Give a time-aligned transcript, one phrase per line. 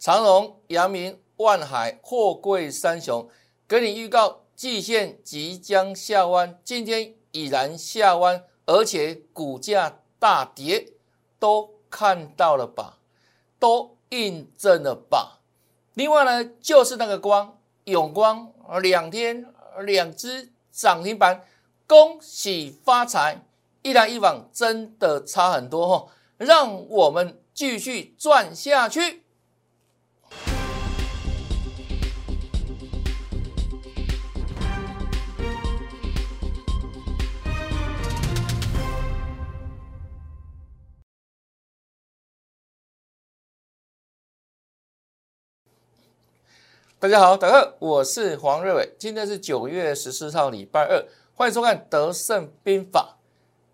[0.00, 3.28] 长荣、阳明、万海、货柜三雄，
[3.68, 10.94] 给你预告季线即将下弯，今天已然下弯，而且股价大跌，
[11.38, 12.96] 都看到了吧？
[13.58, 15.40] 都印证了吧？
[15.92, 21.44] 另外呢，就是那个光永光，两天两只涨停板，
[21.86, 23.44] 恭喜发财！
[23.82, 26.06] 一来一往真的差很多哈，
[26.38, 29.24] 让我们继续赚下去。
[47.00, 51.02] 大家好，大家好，我是黄瑞伟，今天是九月十四号，礼拜二，
[51.34, 53.16] 欢迎收看《德胜兵法》。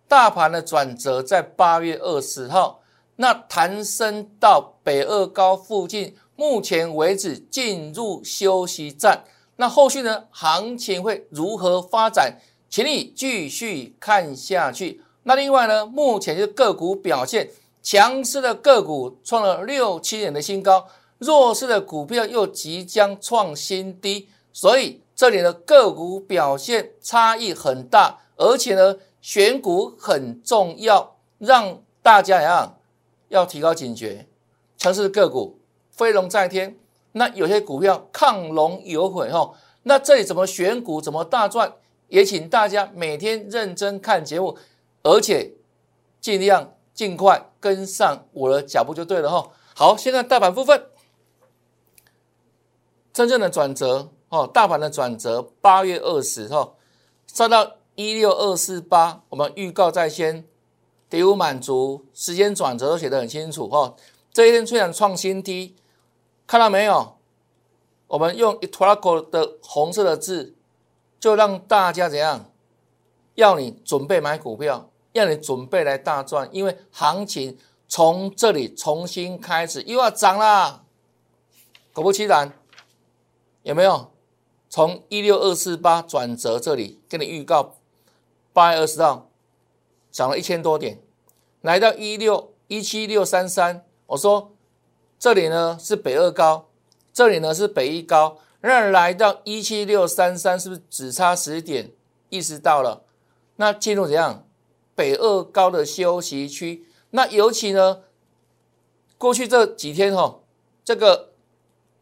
[0.06, 2.82] 大盘的转折在八月二十号，
[3.16, 9.24] 那弹升到北二高附近，目前为止进入休息站。
[9.56, 12.38] 那后续呢，行情会如何发展？
[12.70, 15.02] 请你继续看下去。
[15.24, 17.50] 那另外呢，目前就个股表现，
[17.82, 20.86] 强势的个股创了六七年的新高，
[21.18, 28.96] 弱势的股票又即将创新低，所以这里的个股表现差异很大，而且呢。
[29.26, 32.74] 选股很重要，让大家呀
[33.26, 34.28] 要提高警觉。
[34.78, 35.58] 强势个股
[35.90, 36.76] 飞龙在天，
[37.10, 39.52] 那有些股票亢龙有悔哈。
[39.82, 41.72] 那这里怎么选股，怎么大赚？
[42.06, 44.56] 也请大家每天认真看节目，
[45.02, 45.54] 而且
[46.20, 49.50] 尽量尽快跟上我的脚步就对了哈。
[49.74, 50.86] 好，先看大盘部分，
[53.16, 56.74] 真正的转折哦，大盘的转折，八月二十哈，
[57.26, 57.76] 上到。
[57.94, 60.44] 一六二四八，我们预告在先，
[61.08, 63.96] 跌无满足，时间转折都写得很清楚哈。
[64.34, 65.74] 这一天虽然创新低，
[66.46, 67.16] 看到没有？
[68.08, 70.54] 我们用 e t r a c o 的红色的字，
[71.18, 72.50] 就让大家怎样？
[73.34, 77.56] 要你准备买股票，要你准备来大赚，因为行情
[77.88, 80.84] 从这里重新开始又要涨啦。
[81.94, 82.52] 果不其然，
[83.66, 84.12] 有没有？
[84.68, 87.74] 从一六二四八转折这里，跟你预告。
[88.52, 89.28] 八月二十号
[90.12, 91.02] 涨了一千多点，
[91.62, 93.84] 来到一六一七六三三。
[94.06, 94.52] 我说
[95.18, 96.68] 这里呢是北二高，
[97.12, 101.90] 这里呢是北一高，那来到一七六三三，是不是只差十点？
[102.28, 103.02] 意识到了，
[103.56, 104.46] 那进入怎样
[104.94, 106.86] 北二高的休息区？
[107.10, 108.02] 那尤其呢，
[109.18, 110.38] 过去这几天哈，
[110.84, 111.32] 这个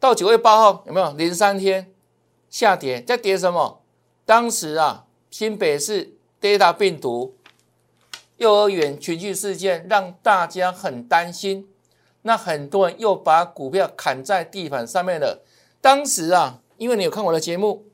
[0.05, 1.91] 到九月八号有没有连三天
[2.47, 3.01] 下跌？
[3.01, 3.81] 在跌什么？
[4.23, 6.11] 当时啊，新北市。
[6.39, 7.35] Delta 病毒，
[8.37, 11.67] 幼儿园群聚事件让大家很担心，
[12.21, 15.43] 那很多人又把股票砍在地板上面了。
[15.81, 17.87] 当时啊，因为你有看我的节目，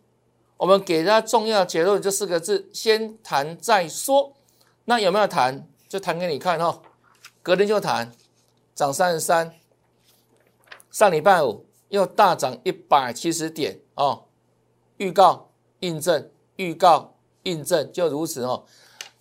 [0.57, 4.33] 我们给他重要结论这四个字：先谈再说。
[4.83, 5.65] 那有没有谈？
[5.87, 6.81] 就谈给你看哈。
[7.41, 8.11] 隔天就谈，
[8.75, 9.53] 涨三十三。
[10.89, 14.25] 上礼拜五又大涨一百七十点哦。
[14.97, 17.15] 预告、印证、预告。
[17.45, 18.65] 印证就如此哦，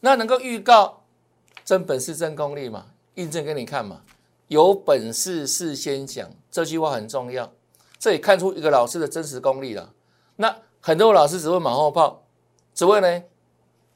[0.00, 1.04] 那能够预告
[1.64, 2.88] 真本事真功力嘛？
[3.14, 4.02] 印证给你看嘛？
[4.48, 7.50] 有本事事先讲，这句话很重要，
[7.98, 9.94] 这也看出一个老师的真实功力了。
[10.36, 12.24] 那很多老师只会马后炮，
[12.74, 13.22] 只会呢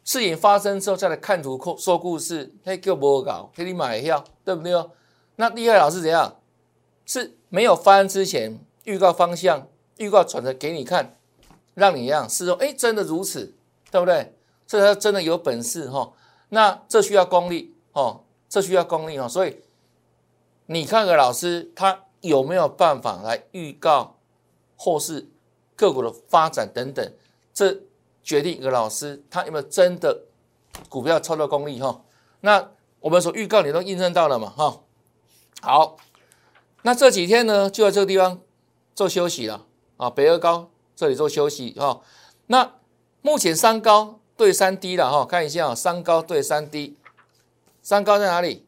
[0.04, 4.90] 事情发生之后再来看图说故事，嘿，叫不搞，给你买票，对不对哦？
[5.36, 6.34] 那厉害老师怎样？
[7.06, 11.16] 是没有发生之前预告方向，预告转折给你看，
[11.74, 13.54] 让你一样是说，哎，真的如此。
[13.90, 14.34] 对不对？
[14.66, 16.12] 这他真的有本事哈，
[16.48, 19.28] 那这需要功力哦，这需要功力哦。
[19.28, 19.62] 所以
[20.66, 24.16] 你看个老师，他有没有办法来预告
[24.74, 25.28] 后市
[25.76, 27.08] 个股的发展等等？
[27.52, 27.82] 这
[28.24, 30.22] 决定一个老师他有没有真的
[30.88, 32.02] 股票操作功力哈。
[32.40, 34.80] 那我们所预告你都印证到了嘛哈。
[35.62, 35.96] 好，
[36.86, 38.40] 那这几天呢就在这个地方
[38.94, 39.64] 做休息了
[39.96, 42.02] 啊，北二高这里做休息哈。
[42.48, 42.74] 那
[43.22, 46.98] 目前三高对三低了哈，看一下啊，三高对三低，
[47.82, 48.66] 三高在哪里？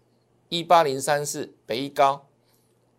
[0.49, 2.27] 一八零三四北一高，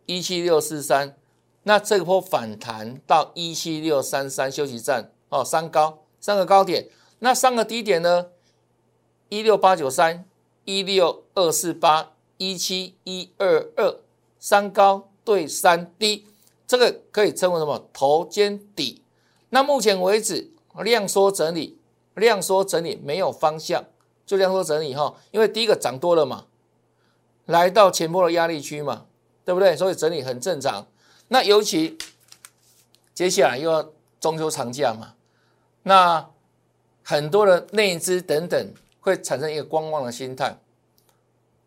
[0.06, 1.18] 一七六四三，
[1.64, 6.90] 那这波反弹到一七六三三休息站哦，三高三个高点，
[7.20, 8.28] 那三个低点呢？
[9.30, 10.26] 一六八九三，
[10.66, 14.00] 一六二四八，一七一二二，
[14.40, 16.26] 三高对三低，
[16.68, 17.88] 这个可以称为什么？
[17.92, 19.02] 头肩底。
[19.50, 20.52] 那目前为止。
[20.84, 21.80] 量缩整理，
[22.14, 23.84] 量缩整理没有方向，
[24.28, 25.16] 就量缩整理哈。
[25.32, 26.46] 因为第一个涨多了嘛，
[27.48, 29.08] 来到前波的压力区嘛，
[29.44, 29.76] 对不对？
[29.76, 30.86] 所以整理很正常。
[31.30, 31.98] 那尤其
[33.16, 33.90] 接下来又要
[34.20, 35.16] 中秋长假嘛，
[35.82, 36.30] 那
[37.02, 40.60] 很多的内资等等会产生一个观望的心态，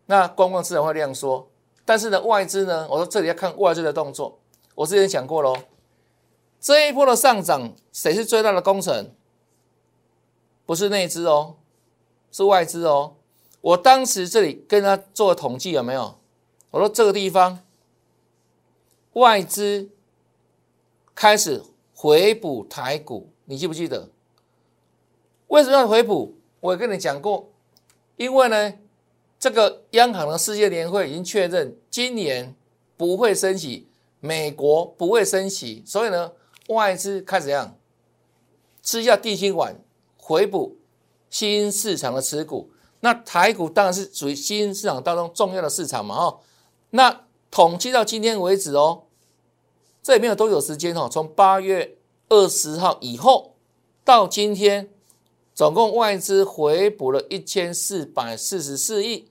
[0.05, 1.50] 那观望自然会量缩。
[1.91, 4.39] 但是呢，外资呢，我说这里要看外资的动作。
[4.75, 5.53] 我之前讲过喽，
[6.57, 9.13] 这一波的上涨，谁是最大的功臣？
[10.65, 11.57] 不是内资哦，
[12.31, 13.15] 是外资哦。
[13.59, 16.17] 我当时这里跟他做统计，有没有？
[16.69, 17.59] 我说这个地方
[19.11, 19.89] 外资
[21.13, 21.61] 开始
[21.93, 24.07] 回补台股，你记不记得？
[25.47, 26.37] 为什么要回补？
[26.61, 27.49] 我也跟你讲过，
[28.15, 28.79] 因为呢，
[29.41, 32.55] 这个央行的世界联会已经确认今年
[32.95, 33.87] 不会升息，
[34.19, 36.33] 美国不会升息，所以呢，
[36.67, 37.75] 外资开始怎样？
[38.83, 39.83] 吃下定心丸，
[40.15, 40.77] 回补
[41.31, 42.69] 新市场的持股。
[42.99, 46.39] 那台股当然是属于新市场当中重要的市场嘛，哦，
[46.91, 49.05] 那统计到今天为止哦，
[50.03, 51.97] 这也没有多久时间哦，从八月
[52.29, 53.55] 二十号以后
[54.05, 54.91] 到今天，
[55.55, 59.30] 总共外资回补了一千四百四十四亿，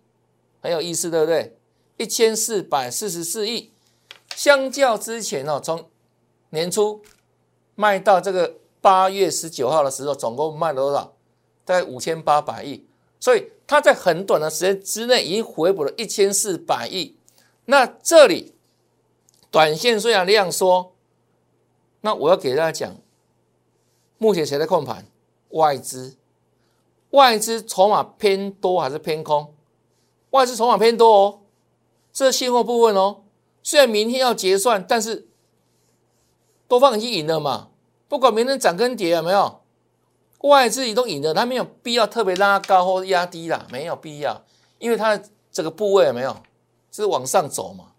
[0.60, 1.56] 很有意思，对不对？
[1.96, 3.72] 一千四百四十四亿，
[4.34, 5.88] 相较之前哦，从
[6.50, 7.02] 年初
[7.74, 11.14] 卖到这个八月十九号的时候，总共卖了多少？
[11.64, 12.86] 大概五千八百亿。
[13.18, 17.16] 所以它在很短的时间之内已经回补了一千四百亿。
[17.66, 18.54] 那这里
[19.50, 20.94] 短线虽然量缩，
[22.00, 22.96] 那我要给大家讲，
[24.16, 25.06] 目前谁在控盘？
[25.50, 26.16] 外资，
[27.10, 29.54] 外资筹码偏多还是偏空？
[30.30, 31.40] 外资筹码偏多哦，
[32.12, 33.22] 这是现货部分哦。
[33.62, 35.28] 虽然明天要结算，但是
[36.66, 37.68] 多方已经赢了嘛，
[38.08, 39.60] 不管明天涨跟跌有没有？
[40.42, 44.42] 外资己都赢了，它没有必要特别拉高或压低啦，没有必要，
[44.78, 46.34] 因为它的这个部位有没有
[46.90, 47.92] 是往上走嘛，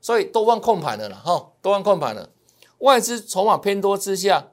[0.00, 2.30] 所以多方控盘的了哈，多方控盘了，
[2.78, 4.48] 外资筹码偏多之下，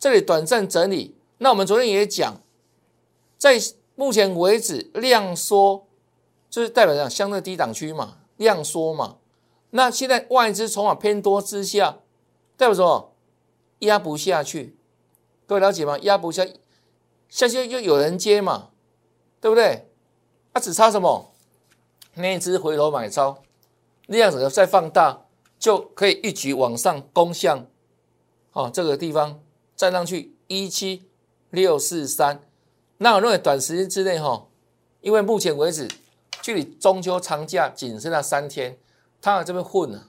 [0.00, 1.14] 这里短暂整理。
[1.38, 2.42] 那我们昨天也讲，
[3.38, 3.60] 在
[3.94, 5.85] 目前为止量缩，
[6.56, 9.18] 就是代表讲相对低档区嘛，量缩嘛。
[9.72, 11.98] 那现在外资筹码偏多之下，
[12.56, 13.12] 代表什么？
[13.80, 14.74] 压不下去。
[15.46, 15.98] 各位了解吗？
[15.98, 16.46] 压不下，
[17.28, 18.70] 下去又有人接嘛，
[19.38, 19.90] 对不对？
[20.54, 21.34] 它只差什么？
[22.14, 23.42] 那只回头买超，
[24.06, 25.26] 那样子再放大，
[25.58, 27.66] 就可以一举往上攻向，
[28.52, 29.42] 哦，这个地方
[29.76, 31.04] 站上去一七
[31.50, 32.40] 六四三。
[32.96, 34.46] 那我认为短时间之内哈，
[35.02, 35.86] 因为目前为止
[36.46, 38.78] 距离中秋长假仅剩下三天，
[39.20, 40.06] 它在这边混了，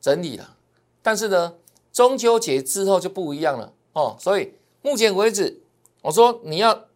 [0.00, 0.56] 整理了。
[1.02, 1.54] 但是呢，
[1.92, 3.72] 中秋节之后就不一样了。
[3.94, 5.60] 哦，所以目前为止，
[6.02, 6.86] 我说你要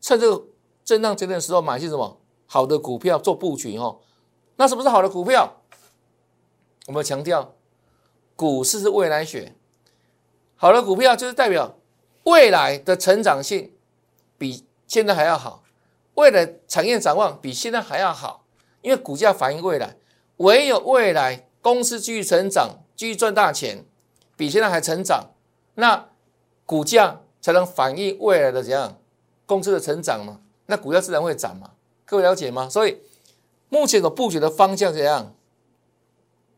[0.00, 0.44] 趁这个
[0.84, 4.00] 震荡阶段的时候买些什么好的股票做布局哦。
[4.56, 5.62] 那什么是好的股票？
[6.86, 7.54] 我们强调，
[8.34, 9.54] 股市是未来学，
[10.56, 11.76] 好的股票就是代表
[12.24, 13.72] 未来的成长性
[14.36, 15.62] 比现在还要好，
[16.18, 18.44] 未来产业展望比现在还要好，
[18.82, 19.96] 因为股价反映未来，
[20.38, 23.84] 唯有未来公司继续成长，继续赚大钱，
[24.36, 25.30] 比现在还成长，
[25.74, 26.08] 那。
[26.68, 29.00] 股价才能反映未来的怎样
[29.46, 30.42] 公司的成长嘛？
[30.66, 31.70] 那股价自然会涨嘛？
[32.04, 32.68] 各位了解吗？
[32.68, 33.00] 所以
[33.70, 35.34] 目前的布局的方向怎样？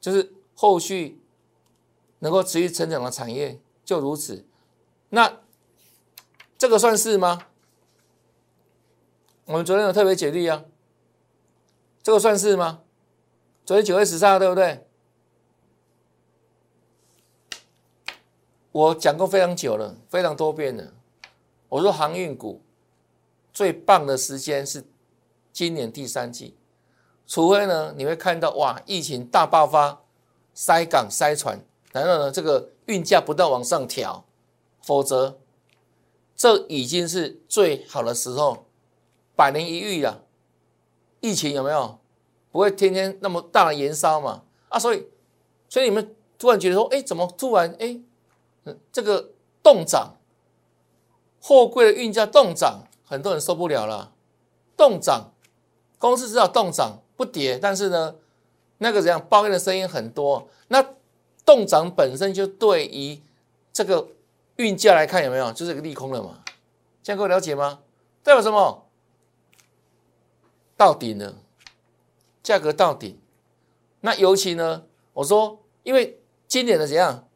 [0.01, 1.23] 就是后续
[2.19, 4.45] 能够持续成长的产业就如此。
[5.11, 5.33] 那
[6.59, 7.47] 这个算是吗？
[9.51, 10.65] 我们昨天有特别解例啊，
[12.05, 12.83] 这个算是吗？
[13.67, 14.87] 昨天九月十三号对不对？
[18.71, 20.93] 我讲过非常久了，非常多遍了。
[21.69, 22.63] 我说航运股
[23.53, 24.85] 最棒的时间是
[25.53, 26.57] 今年第三季，
[27.27, 30.01] 除非呢你会看到哇疫情大爆发，
[30.55, 34.25] 塞港塞船，然后呢这个运价不断往上调，
[34.81, 35.41] 否则
[36.37, 38.67] 这已经是最好的时候，
[39.41, 40.21] 百年一遇啊。
[41.21, 41.99] 疫情有没有
[42.53, 44.43] 不会天天那么大的燃烧嘛？
[44.69, 45.07] 啊，所以
[45.67, 47.99] 所以你们突然觉得说，哎，怎么突然哎？
[48.93, 49.31] 这个
[49.63, 50.17] 动涨，
[51.41, 54.13] 货柜的运价动涨，很多人受不了了。
[54.77, 55.33] 动涨，
[55.99, 58.17] 公司知道动涨不跌，但是呢，
[58.79, 60.47] 那个怎样抱怨的声音很多。
[60.69, 60.85] 那
[61.45, 63.19] 动涨本身就对于
[63.73, 64.09] 这个
[64.57, 66.45] 运价来看有没有，就是一个利空了嘛？
[67.03, 67.81] 这样各位了解吗？
[68.23, 68.87] 代表什么？
[70.81, 71.35] 到顶了，
[72.43, 73.21] 价格到顶。
[74.01, 76.19] 那尤其呢，我说，因为
[76.49, 77.29] 今年的怎样？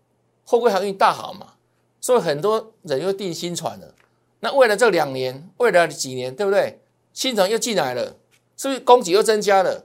[0.47, 1.57] 货柜航运大好嘛，
[2.01, 3.95] 所以很多人又订新船了。
[4.41, 6.81] 那未来这两年，未来几年，对不对？
[7.13, 8.17] 新船又进来了，
[8.57, 9.85] 是不是供给又增加了？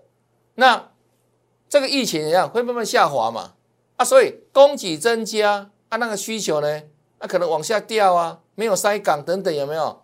[0.55, 0.91] 那
[1.67, 3.55] 这个疫情怎样会慢慢下滑嘛？
[3.97, 6.83] 啊，所以供给增加啊，那个需求呢，
[7.19, 10.01] 那可能往下掉啊，没有塞港等等，有没有？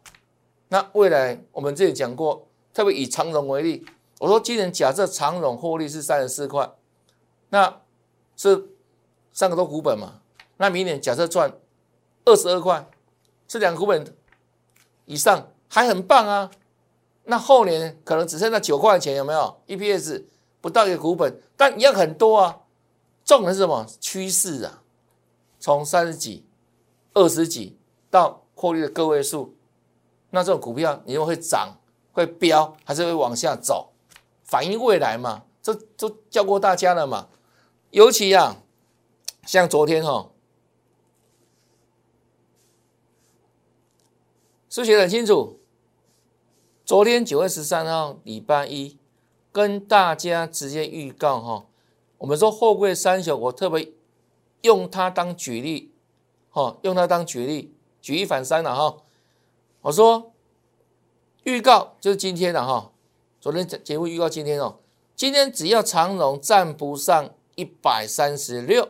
[0.67, 2.45] 那未来我们这里讲过，
[2.75, 3.86] 特别以长荣为例，
[4.20, 6.70] 我说今年假设长荣获利是三十四块，
[7.48, 7.82] 那
[8.36, 8.67] 是
[9.32, 10.20] 三个多股本嘛，
[10.58, 11.58] 那明年假设赚
[12.25, 12.86] 二十二块，
[13.48, 14.13] 是两个股本
[15.05, 16.51] 以上，还很棒啊。
[17.24, 20.25] 那后年可能只剩下九块钱，有没有？EPS
[20.60, 22.60] 不到一个股本，但一样很多啊。
[23.24, 23.86] 重的是什么？
[24.01, 24.84] 趋势啊，
[25.60, 26.46] 从三十几、
[27.13, 27.79] 二十几
[28.12, 29.55] 到获利的个位数，
[30.32, 31.79] 那这种股票你又会涨、
[32.15, 33.91] 会飙，还是会往下走？
[34.43, 37.27] 反映未来嘛，这都教过大家了嘛。
[37.91, 38.63] 尤其啊，
[39.45, 40.31] 像昨天哈，
[44.69, 45.60] 是写的很清楚。
[46.86, 48.98] 昨天九月十三号礼拜一，
[49.51, 51.65] 跟大家直接预告哈，
[52.19, 53.91] 我们说货柜三雄，我特别
[54.62, 55.91] 用它当举例，
[56.50, 58.98] 哈，用它当举例，举一反三了哈。
[59.81, 60.31] 我说
[61.46, 62.92] 预告就是今天的哈，
[63.40, 64.80] 昨天节目预告今天哦，
[65.16, 68.90] 今天只要长荣站不上一百三十六，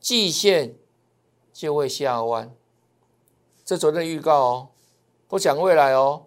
[0.00, 0.76] 季线
[1.52, 2.50] 就会下弯，
[3.62, 4.68] 这昨天预告哦，
[5.28, 6.22] 不讲未来哦。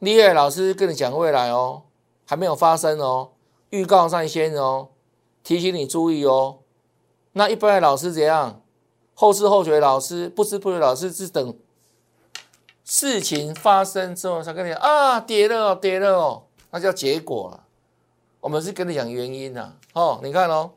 [0.00, 1.84] 厉害老师跟你讲未来哦，
[2.26, 3.30] 还没有发生哦，
[3.70, 4.88] 预告上先哦，
[5.42, 6.58] 提醒你注意哦。
[7.32, 8.62] 那一般的老师怎样？
[9.14, 11.56] 后知后觉老师，不知不觉老师是等
[12.90, 16.42] 事情发生之后才跟你讲啊，跌了跌了哦，
[16.72, 17.64] 那叫结果了。
[18.40, 20.72] 我们是跟你讲原因呐，哦，你看哦，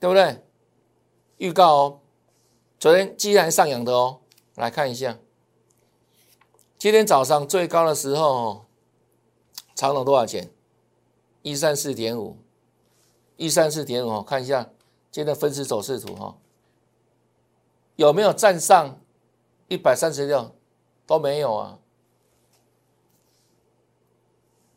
[0.00, 0.44] 对不对？
[1.36, 2.00] 预告哦，
[2.80, 4.18] 昨天既然上扬的哦，
[4.56, 5.16] 来看一下。
[6.76, 8.64] 今天早上最高的时候哦，
[9.76, 10.50] 长了多少钱？
[11.42, 12.38] 一三四点五，
[13.36, 14.20] 一三四点五。
[14.22, 14.64] 看一下
[15.12, 16.36] 今天的分时走势图哈，
[17.94, 18.98] 有没有站上
[19.68, 20.54] 一百三十六？
[21.06, 21.78] 都没有啊。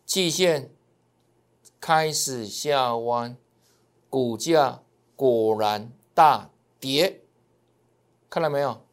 [0.05, 0.71] 季线
[1.79, 3.35] 开始下弯，
[4.09, 4.83] 股价
[5.15, 7.21] 果然大跌，
[8.29, 8.85] 看到没有？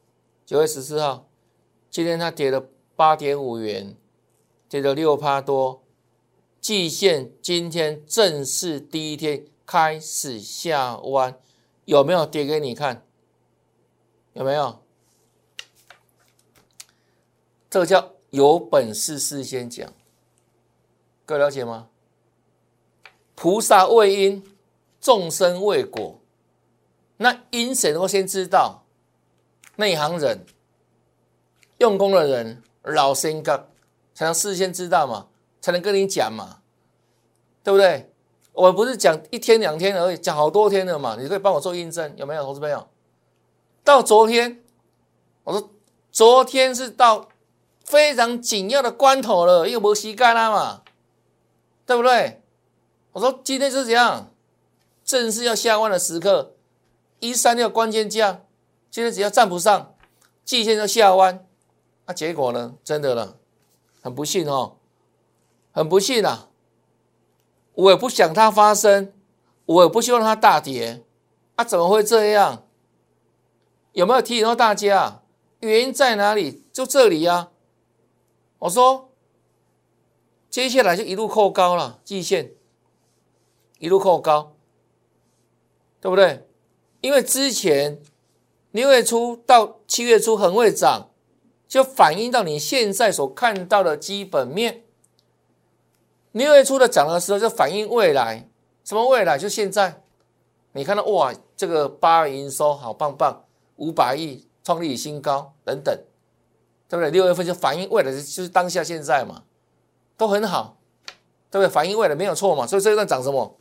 [0.47, 1.29] 九月十四号，
[1.91, 2.69] 今天它跌了。
[2.97, 3.97] 八点五元，
[4.69, 5.85] 跌了六趴多，
[6.61, 11.39] 季线今天正式第一天开始下弯，
[11.85, 13.07] 有没有跌给你看？
[14.33, 14.83] 有没有？
[17.71, 19.93] 这个叫有本事事先讲，
[21.27, 21.89] 各位了解吗？
[23.35, 24.45] 菩萨为因，
[25.01, 26.21] 众生为果，
[27.19, 28.85] 那因谁能够先知道？
[29.77, 30.45] 内行人，
[31.79, 32.63] 用功的人。
[32.85, 33.69] 老先个
[34.15, 35.29] 才能事先知道嘛，
[35.61, 36.63] 才能跟你讲嘛，
[37.63, 38.11] 对不对？
[38.53, 41.15] 我不是讲一天两天而已，讲好多天了嘛。
[41.21, 42.89] 你可以帮我做印证，有没有，投资朋友？
[43.85, 44.63] 到昨天，
[45.45, 45.71] 我说
[46.11, 47.29] 昨天是到
[47.89, 50.83] 非常紧要的关头了，又没时间了嘛，
[51.87, 52.43] 对不对？
[53.13, 54.31] 我说今天是怎样？
[55.03, 56.53] 正是要下弯的时刻，
[57.19, 58.43] 一三六关键价，
[58.91, 59.95] 今天只要站不上，
[60.45, 61.47] 季线就下弯。
[62.05, 62.75] 那结果呢？
[62.85, 63.39] 真的了，
[64.03, 64.77] 很不幸哦，
[65.73, 66.51] 很不幸啊！
[67.73, 69.15] 我也不想它发生，
[69.65, 71.05] 我也不希望它大跌，
[71.57, 72.65] 啊，怎么会这样？
[73.93, 75.23] 有没有提醒到大家？
[75.61, 76.65] 原因在哪里？
[76.71, 77.49] 就这里呀！
[78.59, 79.11] 我说，
[80.49, 82.53] 接下来就一路扣高了，季线
[83.79, 84.55] 一路扣高，
[86.01, 86.47] 对不对？
[87.01, 88.01] 因为之前
[88.71, 91.11] 六月初到七月初很会涨。
[91.69, 94.85] 就反映到你现在所看到的基本面。
[96.33, 98.49] 六月初的涨的时候，就反映未来，
[98.85, 99.37] 什么未来？
[99.37, 100.03] 就现在，
[100.73, 103.45] 你看到哇，这个八月营收好棒棒，
[103.77, 105.95] 五百亿创历史新高等等，
[106.89, 107.11] 对不对？
[107.11, 109.45] 六月份就反映未来，就是当下现在嘛，
[110.17, 110.79] 都很好，
[111.51, 111.69] 对不对？
[111.69, 112.67] 反映未来没有错嘛。
[112.67, 113.57] 所以这一段涨什么？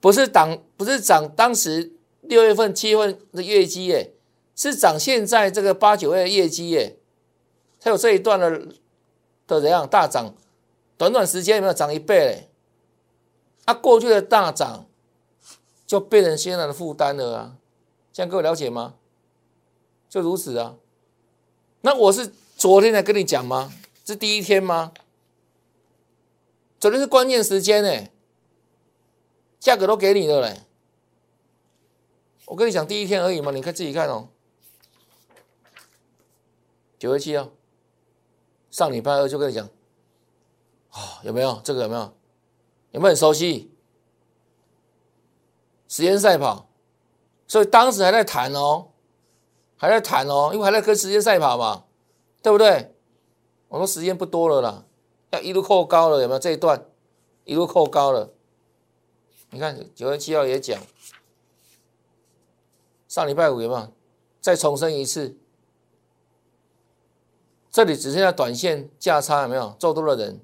[0.00, 1.92] 不是涨，不是涨当时
[2.22, 4.12] 六月份、七月份的业绩耶。
[4.56, 6.96] 是涨现在这个八九月的业绩耶，
[7.80, 8.68] 才有这一段的
[9.48, 10.32] 的怎样大涨，
[10.96, 12.50] 短短时间有没有涨一倍嘞？
[13.64, 14.86] 啊，过去的大涨
[15.84, 17.56] 就变成现在的负担了啊，
[18.12, 18.94] 这样各位了解吗？
[20.08, 20.76] 就如此啊。
[21.84, 23.70] 那我是昨天才跟你讲吗？
[24.06, 24.94] 是第一天吗？
[26.80, 28.08] 昨天是关键时间呢，
[29.60, 30.62] 价格都给你了嘞。
[32.46, 34.30] 我跟你讲第一天而已嘛，你看自己看哦。
[36.98, 37.50] 九月七号，
[38.70, 39.68] 上礼拜二就跟你讲，
[40.88, 42.16] 啊，有没有这个有没有？
[42.92, 43.70] 有没有很熟悉？
[45.86, 46.66] 时间赛跑，
[47.46, 48.88] 所以当时还在谈哦，
[49.84, 51.84] 还在谈哦，因为还在跟时间赛跑嘛，
[52.42, 52.94] 对不对？
[53.68, 54.86] 我说时间不多了啦，
[55.30, 56.86] 要一路扣高了，有没有这一段
[57.44, 58.32] 一路扣高了？
[59.50, 60.80] 你看九月七号也讲，
[63.06, 63.92] 上礼拜五有没有？
[64.40, 65.36] 再重申一次，
[67.70, 69.76] 这里只剩下短线价差，有没有？
[69.78, 70.40] 做多的人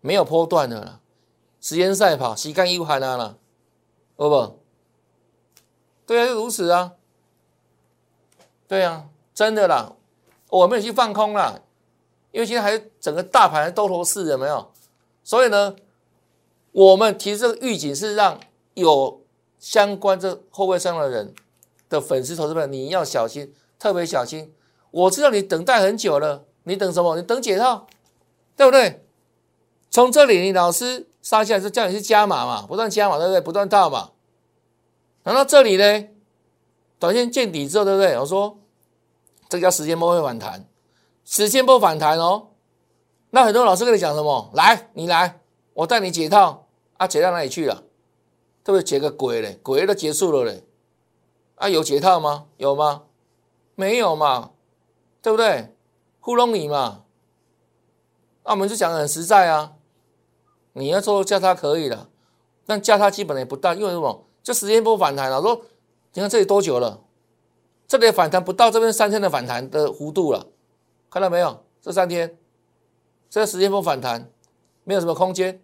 [0.00, 1.00] 没有波段的了，
[1.60, 3.38] 时间赛跑，时间又喊啊了，
[4.16, 4.60] 不不？
[6.06, 6.92] 对啊，就如此啊。
[8.66, 9.92] 对啊，真的啦，
[10.48, 11.60] 我没有去放空啦，
[12.32, 14.70] 因为现在还整个大盘多头市，有没有？
[15.22, 15.76] 所以呢，
[16.72, 18.40] 我们提这个预警是让
[18.74, 19.22] 有
[19.58, 21.34] 相关这后卫上的人
[21.88, 24.52] 的粉丝投资们，你要小心，特别小心。
[24.90, 27.16] 我知道你等待很久了，你等什么？
[27.16, 27.86] 你等解套，
[28.56, 29.04] 对不对？
[29.90, 33.40] 从这里，你老师杀下来是叫你去加码嘛，不断加码，对不对？
[33.40, 34.10] 不断套嘛。
[35.22, 36.08] 然后这里呢，
[37.04, 38.18] 短线见底之后，对不对？
[38.18, 38.58] 我说
[39.50, 40.66] 这个叫时间波会反弹，
[41.22, 42.48] 时间波反弹哦。
[43.28, 44.50] 那很多老师跟你讲什么？
[44.54, 45.40] 来，你来，
[45.74, 47.82] 我带你解套啊，解到哪里去了？
[48.64, 48.82] 对不对？
[48.82, 50.64] 解个鬼嘞，鬼都结束了嘞。
[51.56, 52.46] 啊，有解套吗？
[52.56, 53.02] 有吗？
[53.74, 54.52] 没有嘛，
[55.20, 55.74] 对不对？
[56.20, 57.02] 糊弄你嘛。
[58.44, 59.74] 那我们就讲的很实在啊，
[60.72, 62.08] 你要做价差可以了，
[62.64, 64.24] 但价差基本也不大，因为什么？
[64.42, 65.60] 这时间波反弹了，说
[66.14, 67.04] 你看这里多久了？
[67.86, 70.48] 这里反弹不到这边三天的反弹的弧度了，
[71.10, 71.64] 看到没有？
[71.82, 72.38] 这三天，
[73.28, 74.32] 这个时间波反弹
[74.84, 75.60] 没有什么空间，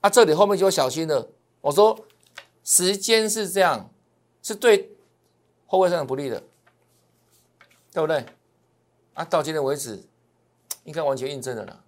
[0.00, 1.28] 啊，这里后面就要小心了。
[1.60, 1.98] 我说
[2.62, 3.90] 时间是这样，
[4.42, 4.96] 是对
[5.66, 6.42] 后卫上不利的，
[7.90, 8.24] 对不对？
[9.14, 10.04] 啊，到今天为止，
[10.84, 11.82] 应该完全印证了啦。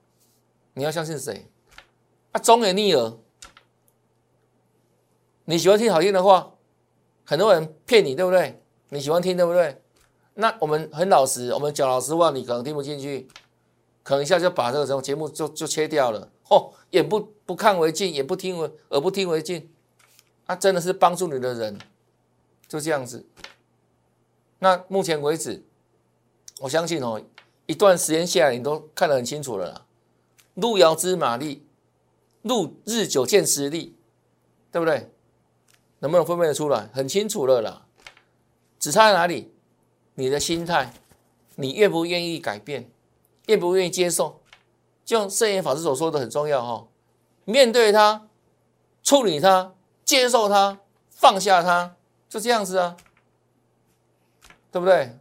[0.72, 1.48] 你要相信谁？
[2.32, 3.16] 啊，忠言逆耳。
[5.44, 6.53] 你喜欢听好听的话，
[7.25, 8.62] 很多人骗你，对不对？
[8.90, 9.81] 你喜欢听，对不对？
[10.35, 13.29] 那我们很老实，我们讲老实话，你可能听不进去，
[14.03, 16.31] 可能一下就把这个什么节目就就切掉了。
[16.51, 19.70] 哦，眼不不看为净，眼不听为耳不听为净，
[20.46, 21.79] 啊，真的是帮助你的人，
[22.68, 23.27] 就这样子。
[24.59, 25.64] 那目前为止，
[26.61, 27.22] 我相信哦，
[27.66, 29.87] 一段时间下来，你都看得很清楚了啦。
[30.55, 31.66] 路遥知马力，
[32.42, 33.96] 路日久见实力，
[34.70, 35.11] 对不对？
[36.05, 36.87] 能不能分辨得出来？
[36.93, 37.87] 很清楚了啦，
[38.79, 39.51] 只差在哪里？
[40.17, 40.93] 你的心态，
[41.55, 42.90] 你愿不愿意改变？
[43.47, 44.43] 愿不愿意接受？
[45.03, 46.87] 就像圣严法师所说的，很重要哈。
[47.47, 48.29] 面对他，
[49.03, 49.73] 处理他，
[50.05, 51.97] 接受他，放下他，
[52.29, 52.99] 就这样子啊，
[54.71, 55.19] 对不对？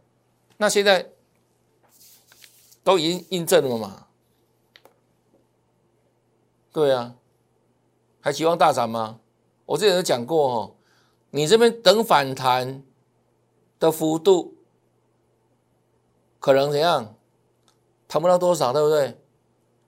[0.58, 1.12] 那现在
[2.82, 4.08] 都已经印证了嘛？
[6.74, 7.14] 对啊，
[8.20, 9.20] 还期望大涨吗？
[9.64, 10.73] 我之前有讲过哦。
[11.34, 12.84] 你这边等反弹
[13.80, 14.54] 的幅度
[16.38, 17.16] 可能怎样？
[18.06, 19.18] 谈不到多少，对不对？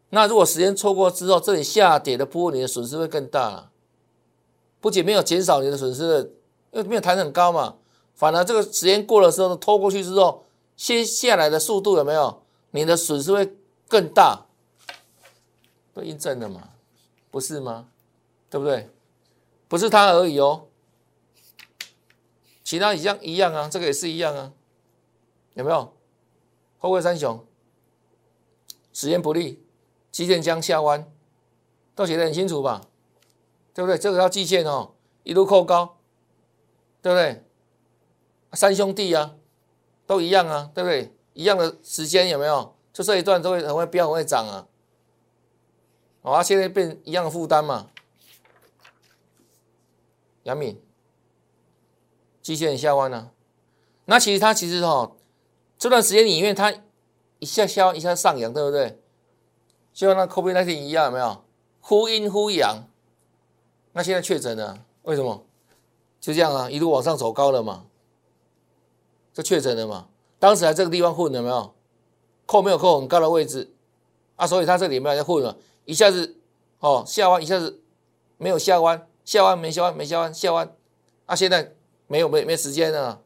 [0.08, 3.70] 那如果时间错过之后，这里下跌的波，你的损失会更大了。
[4.80, 6.36] 不仅没有减少你的损失，
[6.72, 7.76] 因为没有弹很高嘛，
[8.16, 10.44] 反而这个时间过的时候，拖过去之后，
[10.76, 12.42] 先下来的速度有没有？
[12.72, 13.56] 你的损失会
[13.86, 14.46] 更大，
[15.94, 16.70] 都印证了嘛？
[17.30, 17.86] 不是吗？
[18.50, 18.90] 对不对？
[19.68, 20.65] 不是它而已哦。
[22.66, 24.52] 其他一样一样啊，这个也是一样啊，
[25.54, 25.94] 有没有？
[26.78, 27.46] 后位三雄，
[28.92, 29.64] 时间不利，
[30.10, 31.08] 基线将下弯，
[31.94, 32.88] 都写得很清楚吧？
[33.72, 33.96] 对不对？
[33.96, 35.98] 这个要季线哦，一路扣高，
[37.00, 37.44] 对不对？
[38.52, 39.36] 三兄弟啊，
[40.04, 41.14] 都一样啊，对不对？
[41.34, 42.74] 一样的时间有没有？
[42.92, 44.66] 就这一段都会很会飙，很会涨啊。
[46.20, 47.92] 好啊，现在变一样的负担嘛，
[50.42, 50.82] 杨敏。
[52.54, 53.32] 机械下弯呢，
[54.04, 55.10] 那其实它其实哈
[55.76, 56.72] 这段时间里面它
[57.40, 59.02] 一下下一下上扬，对不对？
[59.92, 61.42] 就像那 COVID 那天一样，有没有
[61.80, 62.84] 忽阴忽阳？
[63.94, 65.44] 那现在确诊了，为什么？
[66.20, 67.86] 就这样啊，一路往上走高了嘛，
[69.32, 70.06] 就确诊了嘛。
[70.38, 71.74] 当时在这个地方混有没有？
[72.46, 73.72] 扣没有扣很高的位置
[74.36, 76.36] 啊，所以它这里面在混了，一下子
[76.78, 77.82] 哦下弯，一下子
[78.38, 80.72] 没有下弯，下弯没下弯，没下弯，下弯
[81.24, 81.75] 啊，现在。
[82.06, 83.22] 没有没没时间了，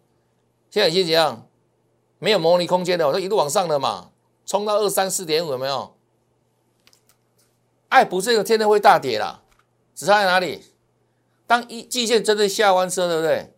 [0.70, 1.46] 现在已经怎样？
[2.18, 4.10] 没有模拟空间的，我说一路往上了嘛，
[4.44, 5.96] 冲到二三四点五有没有？
[7.88, 9.42] 哎，不是一个天天会大跌啦，
[9.94, 10.64] 只差在哪里？
[11.46, 13.54] 当一季线真正下弯之后，对不对？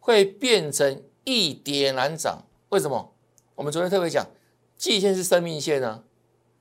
[0.00, 2.44] 会变成一跌难涨。
[2.70, 3.14] 为什么？
[3.54, 4.26] 我们昨天特别讲，
[4.76, 6.02] 季线是生命线啊，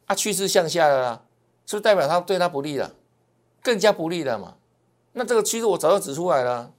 [0.06, 1.26] 啊趋势向下的啦，
[1.66, 2.96] 是不是代表它对它不利了？
[3.62, 4.56] 更加不利了嘛？
[5.14, 6.74] 那这个趋势我早就指出来了。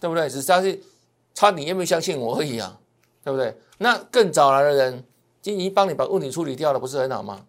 [0.00, 0.28] 对不对？
[0.28, 0.80] 只是他是
[1.34, 2.78] 差你有没有相信我而已啊，
[3.22, 3.56] 对不对？
[3.78, 5.04] 那更早来的人，
[5.42, 7.46] 经已帮你把问题处理掉了，不是很好吗？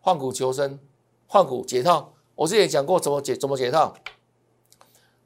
[0.00, 0.78] 换股求生，
[1.26, 3.94] 换股解套，我之前讲过怎么解怎么解套，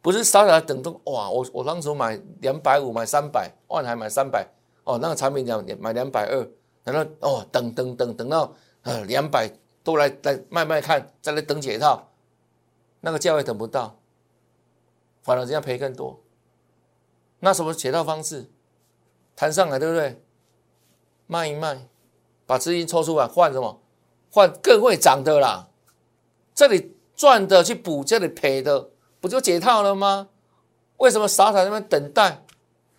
[0.03, 1.31] 不是傻傻的等等哇！
[1.31, 4.47] 我我当时买两百五，买三百万还买三百
[4.85, 6.49] 哦，那个产品两买两百二，
[6.85, 9.51] 然后哦等等等等到呃两百
[9.83, 12.07] 都来来慢慢看，再来等解套，
[13.01, 13.99] 那个价位等不到，
[15.27, 16.23] 反而人家赔更多。
[17.41, 18.49] 那什么解套方式？
[19.35, 20.23] 弹上来对不对？
[21.27, 21.89] 卖一卖，
[22.47, 23.83] 把资金抽出来换什么？
[24.31, 25.69] 换更会涨的啦。
[26.55, 30.29] 这里赚的去补这里赔的，不就解套了吗？
[30.99, 32.45] 为什么傻傻在那边等待，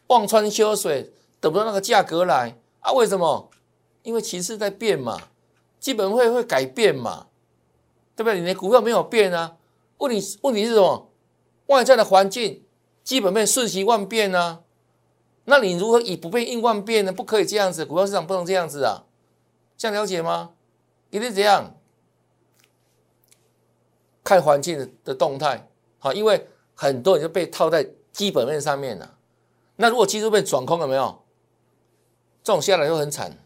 [0.07, 2.91] 望穿秋水，等不到那个价格来啊？
[2.91, 3.49] 为什么？
[4.03, 5.29] 因为形势在变嘛，
[5.79, 7.27] 基本会会改变嘛，
[8.17, 8.41] 对不对？
[8.41, 9.55] 你的股票没有变啊？
[9.99, 11.09] 问题问题是什么？
[11.67, 12.63] 外在的环境
[13.03, 14.63] 基本面瞬息万变啊。
[15.45, 17.13] 那你如何以不变应万变呢？
[17.13, 19.05] 不可以这样子，股票市场不能这样子啊！
[19.77, 20.51] 这样了解吗？
[21.09, 21.73] 一定怎样？
[24.25, 29.15] 看环境的动态，好，因为很多人就被套在基本面上面了。
[29.77, 31.23] 那如果技术被转空了没有？
[32.43, 33.37] 这种下来就很惨。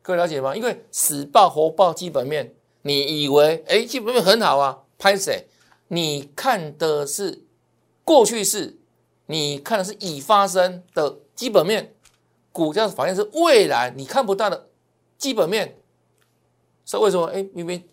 [0.00, 0.56] 各位了解吗？
[0.56, 4.84] 因为死报活报基本面，你以为哎基本面很好啊？
[4.98, 5.46] 拍谁？
[5.88, 7.44] 你看的是
[8.04, 8.76] 过去式。
[9.30, 11.94] 你看的是已发生的基本面，
[12.50, 14.70] 股价反应是未来你看不到的
[15.18, 15.76] 基本面，
[16.82, 17.26] 所以为什么？
[17.26, 17.86] 哎，明明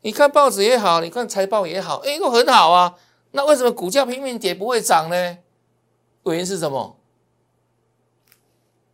[0.00, 2.98] 你看报纸也好，你看财报也好，哎，都很好啊，
[3.32, 5.36] 那为什么股价拼命跌不会涨呢？
[6.24, 6.98] 原因是什么？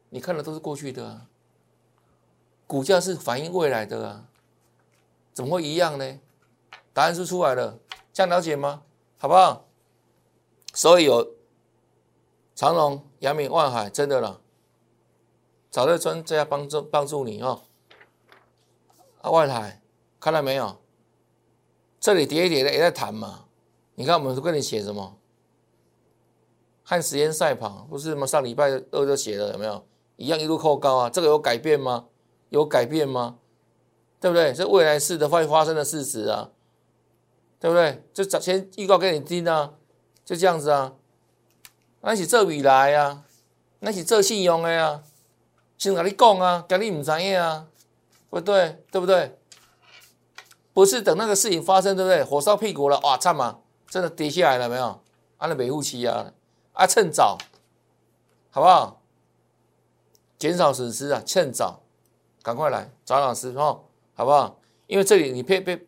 [0.08, 1.26] 你看的都是过去的啊，
[2.66, 4.24] 股价是反映未来的啊，
[5.32, 6.18] 怎么会一样呢？
[6.92, 7.78] 答案是出来了，
[8.20, 8.82] 这样了解吗？
[9.16, 9.66] 好不好？
[10.74, 11.26] 所以有。
[12.54, 14.42] 长隆、阳明、万海，真的了，
[15.70, 17.62] 找的专家帮助帮助你哦。
[19.22, 19.80] 啊，万海
[20.20, 20.76] 看到没有？
[21.98, 23.46] 这里跌一跌的也在谈嘛。
[23.94, 25.16] 你看，我们都跟你写什么？
[26.82, 28.26] 和时间赛跑，不是吗？
[28.26, 29.82] 上礼拜二就写了，有没有？
[30.16, 31.08] 一样一路扣高啊。
[31.08, 32.08] 这个有改变吗？
[32.50, 33.38] 有改变吗？
[34.20, 34.52] 对不对？
[34.52, 36.50] 这未来式的会发生的事实啊，
[37.60, 38.02] 对不对？
[38.12, 39.74] 就早先预告给你听啊，
[40.24, 40.94] 就这样子啊。
[42.00, 43.24] 那是做未来啊，
[43.80, 45.02] 那是做信用的啊，
[45.76, 47.66] 先跟你讲啊，跟你唔知影啊，
[48.30, 49.36] 不对，对不对？
[50.72, 52.24] 不是等那个事情发生，对不对？
[52.24, 55.02] 火烧屁股了，哇，惨嘛，真的跌下来了没有？
[55.36, 56.32] 按了维护期啊，
[56.72, 57.36] 啊，趁早，
[58.50, 59.02] 好不好？
[60.38, 61.82] 减少损失啊，趁早，
[62.42, 64.58] 赶快来找老师哦，好不好？
[64.86, 65.86] 因为这里你配配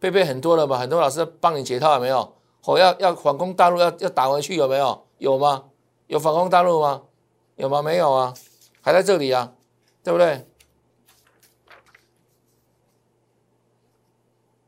[0.00, 2.34] 配配很多了嘛，很多老师帮你解套了没有？
[2.64, 5.06] 我要要反攻大陆，要要打回去有没有？
[5.18, 5.64] 有吗？
[6.06, 7.02] 有反攻大陆吗？
[7.56, 7.80] 有吗？
[7.80, 8.34] 没有啊，
[8.82, 9.54] 还在这里啊，
[10.02, 10.46] 对不对？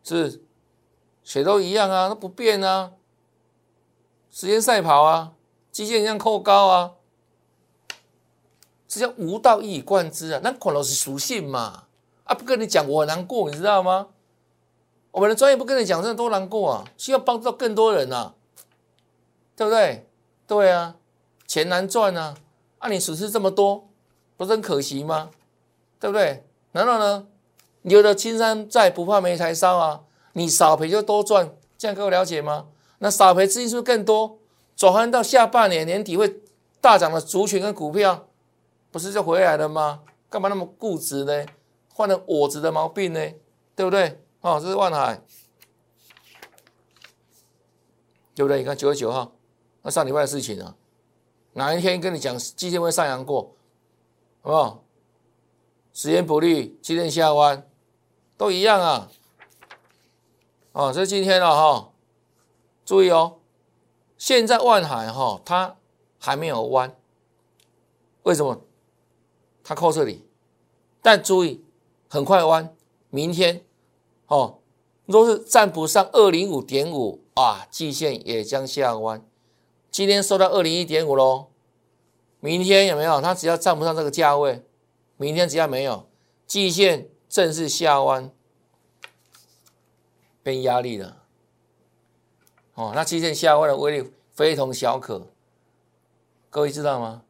[0.02, 0.42] 是，
[1.22, 2.92] 谁都一样啊，那不变啊。
[4.30, 5.34] 时间赛跑啊，
[5.70, 6.92] 基线一样扣高啊，
[8.88, 10.40] 这叫无道一以贯之啊。
[10.42, 11.84] 那可能是属性嘛，
[12.24, 14.08] 啊，不跟你讲我难过，你知道吗？
[15.12, 16.84] 我们的专业不跟你讲，真的多难过啊！
[16.96, 18.34] 需要帮助到更多人啊，
[19.56, 20.06] 对不对？
[20.46, 20.96] 对啊，
[21.46, 22.36] 钱难赚啊！
[22.78, 23.88] 啊，你损失这么多，
[24.36, 25.30] 不是很可惜吗？
[25.98, 26.44] 对不对？
[26.72, 27.26] 难道呢？
[27.82, 30.02] 有的青山在，不怕没柴烧啊！
[30.34, 32.66] 你少赔就多赚，这样各位了解吗？
[32.98, 34.38] 那少赔资金是不是更多？
[34.76, 36.40] 转换到下半年年底会
[36.80, 38.28] 大涨的族群跟股票，
[38.90, 40.02] 不是就回来了吗？
[40.28, 41.46] 干嘛那么固执呢？
[41.92, 43.20] 患了我执的毛病呢？
[43.74, 44.20] 对不对？
[44.40, 45.20] 哦，这是万海，
[48.34, 48.58] 对不对？
[48.58, 49.32] 你看九月九号。
[49.82, 50.76] 那上礼拜的事情啊，
[51.54, 53.54] 哪一天跟你讲基金会上扬过，
[54.42, 54.84] 好不好？
[55.92, 57.66] 时间不利，今天下弯，
[58.36, 59.10] 都一样啊。
[60.72, 61.92] 哦，这是今天了哈，
[62.84, 63.40] 注意哦，
[64.16, 65.76] 现在万海哈它
[66.18, 66.94] 还没有弯，
[68.22, 68.62] 为什么？
[69.64, 70.26] 它扣这里，
[71.02, 71.64] 但注意
[72.08, 72.74] 很快弯，
[73.08, 73.64] 明天
[74.30, 74.60] 哦，
[75.06, 79.26] 若是站不上二零五点五啊，季线也将下弯。
[79.90, 81.48] 今天收到二零一点五喽，
[82.38, 83.20] 明天有没有？
[83.20, 84.64] 它只要站不上这个价位，
[85.16, 86.08] 明天只要没有，
[86.46, 88.30] 季线正式下弯，
[90.44, 91.24] 变压力了。
[92.74, 95.26] 哦，那季线下弯的威力非同小可，
[96.50, 97.24] 各位知道吗？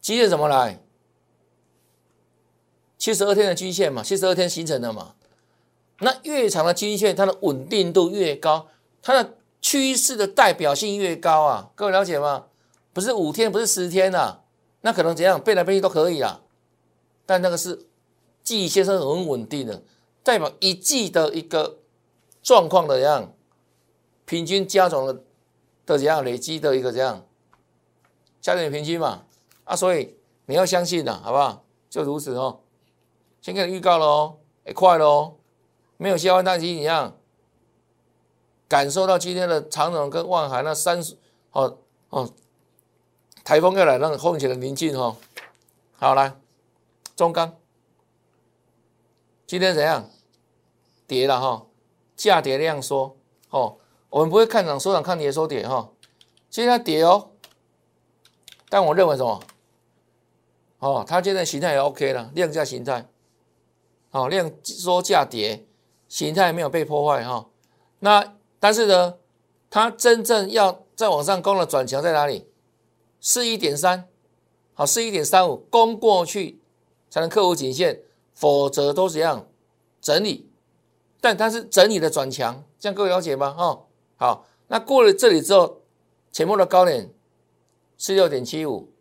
[0.00, 0.82] 季线怎么来？
[2.98, 5.14] 七十二天的均线嘛，七十二天形成的嘛。
[6.00, 8.68] 那越长的均线，它的稳定度越高，
[9.02, 9.34] 它的。
[9.64, 12.46] 趋势的代表性越高啊，各位了解吗？
[12.92, 14.40] 不是五天，不是十天呐，
[14.80, 16.42] 那可能怎样变来变去都可以啊。
[17.24, 17.86] 但那个是
[18.42, 19.84] 季线是很稳定的，
[20.24, 21.78] 代表一季的一个
[22.42, 23.32] 状况的样，
[24.24, 25.22] 平均加总的
[25.86, 27.24] 的怎样累积的一个这样，
[28.40, 29.22] 加点平均嘛
[29.62, 31.64] 啊，所以你要相信的好不好？
[31.88, 32.58] 就如此哦。
[33.40, 35.34] 先给你预告了哦，哎，快了哦，
[36.02, 37.16] 没有下完大期一样，
[38.66, 41.16] 感受到今天的长荣跟万海那三十
[41.52, 42.28] 哦哦，
[43.44, 45.16] 台风要来，让风险的临近哦。
[45.92, 46.34] 好来，
[47.14, 47.56] 中钢
[49.46, 50.10] 今天怎样？
[51.06, 51.66] 跌了哈，
[52.16, 53.16] 价跌量缩
[53.50, 53.76] 哦。
[54.10, 55.92] 我们不会看涨收涨，看跌收跌哈。
[56.50, 57.30] 今天跌哦，
[58.68, 59.40] 但我认为什么？
[60.80, 63.08] 哦，它现在形态也 OK 了，量价形态。
[64.10, 65.64] 哦，量缩价跌，
[66.12, 67.46] 形态没有被破坏哈。
[68.00, 69.14] 那但是呢，
[69.70, 72.46] 它真正要再往上攻的转强在哪里？
[73.18, 74.06] 四一点三，
[74.74, 76.60] 好，四一点三五攻过去
[77.08, 78.02] 才能克服颈线，
[78.34, 79.48] 否则都是一样
[80.02, 80.50] 整理。
[81.18, 83.54] 但它是整理的转强，这样各位了解吗？
[83.54, 85.80] 哈，好，那过了这里之后，
[86.30, 87.10] 前面的高点
[87.96, 88.92] 四六点七五，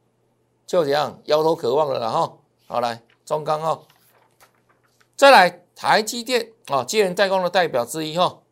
[0.65, 2.37] 就怎样摇头渴望了了哈。
[2.67, 3.81] 好，来中钢哈。
[5.17, 8.43] 再来，台积电啊，晶圆代工的代表之一哈，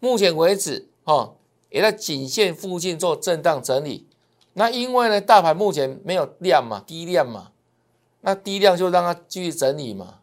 [0.00, 1.34] 目前为止哈，
[1.70, 4.06] 也在颈线附近做震荡整理。
[4.52, 7.52] 那因为呢，大盘目前没有量嘛，低量嘛，
[8.20, 10.18] 那低量就让它继续整理嘛。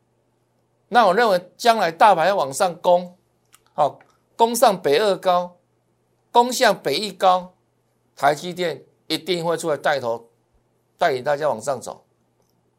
[0.90, 3.18] 那我认为将来大盘要往上攻，
[3.74, 3.98] 好，
[4.38, 5.58] 攻上北二高，
[6.32, 7.56] 攻向北一高，
[8.16, 10.30] 台积电一定会出来带头，
[11.00, 12.04] 带领大家往上走。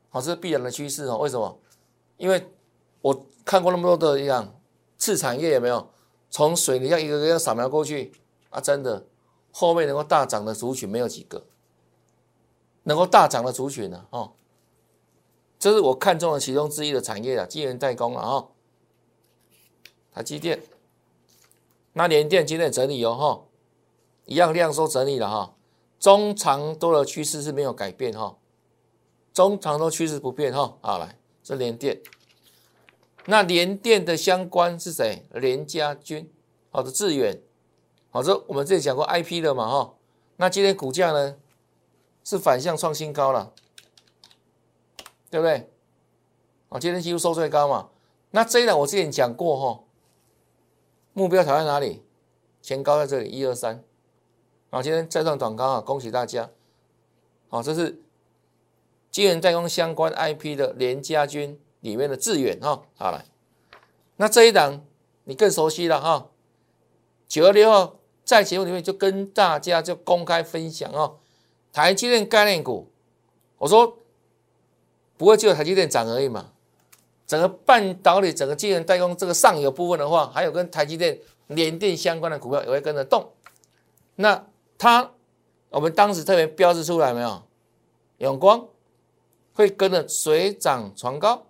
[0.09, 1.19] 好，这是必然的趋势哦。
[1.19, 1.59] 为什么？
[2.17, 2.47] 因为
[3.01, 4.59] 我看过那么多的一样
[4.97, 5.91] 次产业有没有？
[6.31, 8.11] 从水泥要一个个要扫描过去。
[8.49, 9.05] 啊，真的。
[9.51, 11.45] 后面能够大涨的族群没有几个，
[12.85, 14.07] 能够大涨的族群呢？
[14.09, 14.33] 哦，
[15.59, 18.49] 这是我看中的其中之一的产业啊，晶圆代工啊，哈，
[20.15, 20.63] 台积电，
[21.93, 23.45] 那联电今天整理哦，哈，
[24.25, 25.55] 一样量缩整理了哈，
[26.01, 28.39] 中长多的趋势是没有改变哈，
[29.35, 32.01] 中长多趋势不变哈，好来，这联电。
[33.27, 35.25] 那联电的相关是谁？
[35.31, 36.29] 联家军，
[36.71, 37.41] 好的致远，
[38.11, 39.95] 好这我们这里讲过 I P 的嘛哈。
[40.37, 41.37] 那今天股价呢
[42.25, 43.53] 是反向创新高了，
[45.31, 45.71] 对不对？
[46.69, 47.91] 哦，今天几乎收最高嘛。
[48.33, 49.85] 那这一档我之前讲过哈，
[51.13, 52.03] 目标挑在哪里？
[52.61, 53.85] 前高在这里一二三，
[54.71, 56.51] 啊，今天再上短高啊，恭喜大家。
[57.49, 58.03] 好，这是
[59.13, 61.61] 晶圆代工相关 I P 的联家军。
[61.83, 63.25] 里面的致远哈，好来，
[64.17, 64.85] 那这一档
[65.25, 66.29] 你更熟悉了哈。
[67.29, 71.19] 九二六号在节目里面就跟大家就公开分享哦，
[71.73, 72.91] 台积电概念股，
[73.59, 73.99] 我说
[75.17, 76.53] 不会只有台积电涨而已嘛，
[77.27, 81.19] 整个半导体、整个晶圆代工这个上游部分的话，还有跟台积电
[81.49, 83.33] 联电相关的股票也会跟着动。
[84.17, 84.47] 那
[84.79, 85.11] 它
[85.71, 87.43] 我们当时特别标志出来没有？
[88.19, 88.69] 永光
[89.55, 91.47] 会跟着水涨船高。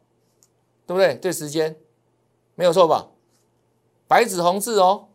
[0.87, 1.15] 对不对？
[1.17, 1.77] 对时间
[2.55, 3.09] 没有错吧？
[4.09, 5.09] 白纸红字哦。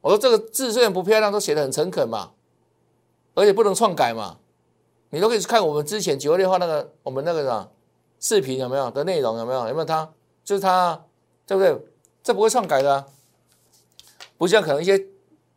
[0.00, 2.32] 我说这个字虽然不漂亮，都写的很诚恳嘛，
[3.34, 4.38] 而且不能篡改嘛。
[5.10, 7.68] 你都可以去看我们之前九月六号那个我们那个啥
[8.18, 10.10] 视频有没有的内容有没有有没有他
[10.42, 11.04] 就是他
[11.46, 11.86] 对不对？
[12.22, 13.06] 这不会篡改的，
[14.36, 15.06] 不像可能一些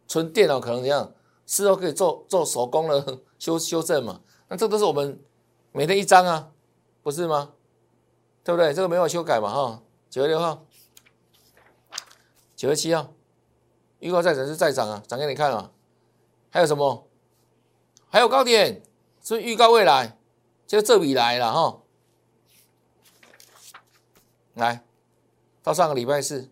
[0.07, 1.11] 纯电脑可能怎样
[1.45, 4.21] 事后可以做做手工的 修修正嘛。
[4.47, 5.19] 那这都是我们
[5.71, 6.51] 每天一张啊，
[7.01, 7.54] 不是吗？
[8.45, 8.71] 对不对？
[8.75, 9.81] 这个没有修改嘛，哈。
[10.07, 10.63] 九月六号，
[12.55, 13.11] 九月七号，
[13.99, 15.71] 预告再涨是再涨啊，涨给你看啊。
[16.51, 17.07] 还有什么？
[18.07, 18.83] 还有高点，
[19.21, 20.17] 是预告未来，
[20.67, 21.81] 就这笔来了哈。
[24.53, 24.85] 来
[25.63, 26.49] 到上个礼拜四，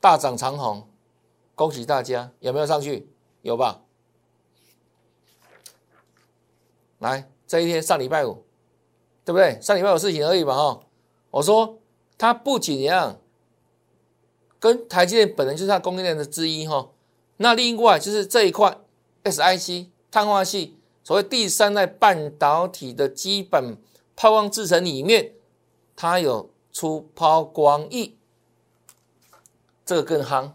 [0.00, 0.88] 大涨长虹，
[1.54, 3.08] 恭喜大家，有没有上去？
[3.42, 3.82] 有吧？
[6.98, 8.46] 来这一天上礼拜五。
[9.24, 9.58] 对不对？
[9.60, 10.80] 上礼拜有事情而已嘛，哈！
[11.30, 11.78] 我说
[12.18, 13.20] 它不仅一样，
[14.58, 16.90] 跟台积电本人就是它供应链的之一，哈。
[17.36, 18.78] 那另外就是这一块
[19.24, 23.76] SIC 碳化系，所谓第三代半导体的基本
[24.16, 25.32] 抛光制程里面，
[25.94, 28.16] 它有出抛光翼，
[29.84, 30.50] 这个更夯，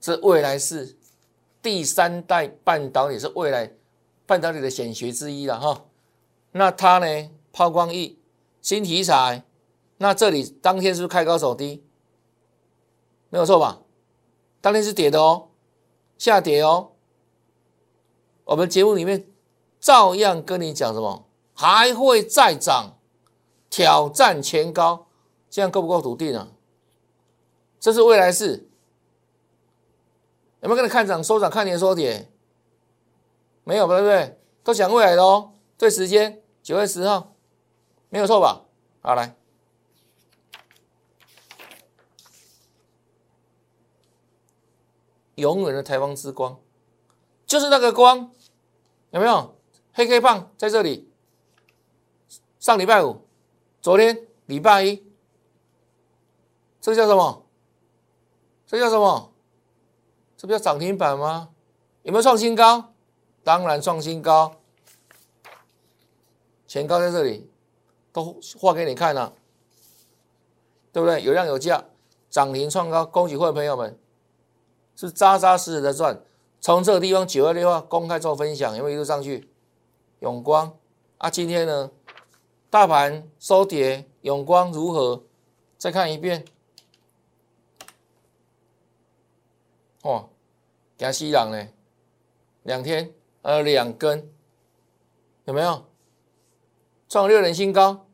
[0.00, 0.96] 这未来是
[1.62, 3.72] 第三代半导体，是未来
[4.26, 5.86] 半导体的显学之一了，哈。
[6.52, 7.30] 那它呢？
[7.52, 8.18] 抛光翼
[8.60, 9.44] 新题材，
[9.98, 11.84] 那这里当天是不是开高走低？
[13.28, 13.80] 没有错吧？
[14.60, 15.48] 当天是跌的哦，
[16.18, 16.92] 下跌哦。
[18.44, 19.26] 我们节目里面
[19.80, 22.98] 照样跟你讲什么，还会再涨，
[23.70, 25.06] 挑战前高，
[25.48, 26.48] 这样够不够笃定啊？
[27.78, 28.68] 这是未来式。
[30.60, 32.30] 有没有跟你看涨收涨，看年收跌？
[33.64, 34.38] 没有吧，对不对？
[34.62, 35.52] 都讲未来的哦。
[35.76, 37.31] 对时间，九月十号，
[38.12, 38.66] 没有错吧？
[39.00, 39.34] 好，来，
[45.36, 46.60] 永远的台湾之光，
[47.46, 48.30] 就是那个光，
[49.12, 49.56] 有没有？
[49.94, 51.10] 黑黑棒在这里。
[52.60, 53.26] 上礼拜五，
[53.80, 55.02] 昨天礼拜一，
[56.82, 57.46] 这叫什么？
[58.66, 59.32] 这叫什么？
[60.36, 61.54] 这不叫涨停板吗？
[62.02, 62.92] 有没有创新高？
[63.42, 64.60] 当然创新高。
[66.66, 67.50] 前高在这里，
[68.12, 69.34] 都画给你看了，
[70.92, 71.22] 对不对？
[71.22, 71.84] 有量有价，
[72.28, 73.98] 涨停创高，恭喜各位朋友们，
[74.94, 76.22] 是扎扎实实的赚。
[76.60, 79.48] 从这个地方九二六号公开做分享，有没有一路上去？
[80.20, 80.78] 永光
[81.18, 81.90] 啊，今天呢，
[82.70, 85.24] 大盘收跌，永光如何？
[85.76, 86.44] 再看一遍，
[90.02, 90.28] 哇，
[90.96, 91.68] 加西人呢？
[92.62, 94.30] 两天呃两根，
[95.46, 95.84] 有没有？
[97.12, 98.06] 创六人新高，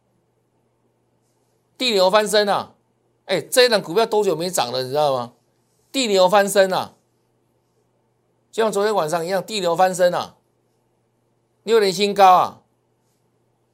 [1.77, 2.75] 地牛翻身啊！
[3.27, 4.83] 哎，这一档股票多久没涨了？
[4.83, 5.35] 你知道吗？
[5.93, 6.97] 地牛翻身啊！
[8.51, 10.37] 就像昨天晚上一样，地牛翻身啊！
[11.63, 12.63] 六人新高啊！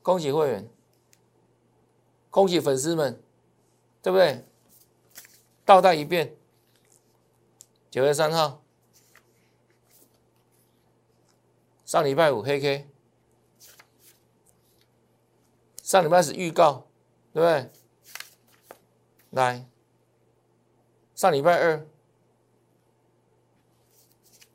[0.02, 0.68] 恭喜会员，
[2.28, 3.18] 恭喜粉丝们，
[4.02, 4.44] 对不对？
[5.64, 6.36] 倒带一遍，
[7.90, 8.60] 九月三号，
[11.86, 12.90] 上礼拜五黑 K。
[15.84, 16.86] 上礼拜是预告，
[17.34, 17.70] 对不对？
[19.28, 19.68] 来，
[21.14, 21.86] 上礼拜二